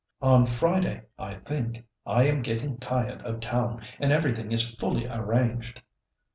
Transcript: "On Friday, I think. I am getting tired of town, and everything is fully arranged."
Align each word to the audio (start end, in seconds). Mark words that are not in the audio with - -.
"On 0.23 0.47
Friday, 0.47 1.03
I 1.19 1.35
think. 1.35 1.85
I 2.07 2.23
am 2.23 2.41
getting 2.41 2.79
tired 2.79 3.21
of 3.21 3.39
town, 3.39 3.83
and 3.99 4.11
everything 4.11 4.51
is 4.51 4.71
fully 4.71 5.05
arranged." 5.07 5.79